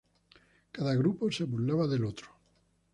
Cada 0.71 0.95
grupo 0.95 1.31
se 1.31 1.43
burlaba 1.43 1.85
del 1.85 2.05
otro. 2.05 2.29